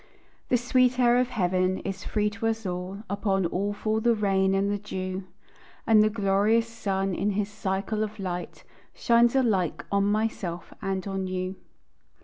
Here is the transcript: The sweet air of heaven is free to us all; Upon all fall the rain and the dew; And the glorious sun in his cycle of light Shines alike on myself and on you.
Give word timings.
The 0.49 0.57
sweet 0.57 0.97
air 0.99 1.17
of 1.19 1.29
heaven 1.29 1.77
is 1.81 2.03
free 2.03 2.31
to 2.31 2.47
us 2.47 2.65
all; 2.65 3.03
Upon 3.07 3.45
all 3.45 3.71
fall 3.71 4.01
the 4.01 4.15
rain 4.15 4.55
and 4.55 4.71
the 4.71 4.79
dew; 4.79 5.25
And 5.85 6.01
the 6.01 6.09
glorious 6.09 6.67
sun 6.67 7.13
in 7.13 7.33
his 7.33 7.49
cycle 7.49 8.01
of 8.03 8.17
light 8.17 8.63
Shines 8.95 9.35
alike 9.35 9.85
on 9.91 10.05
myself 10.05 10.73
and 10.81 11.07
on 11.07 11.27
you. 11.27 11.55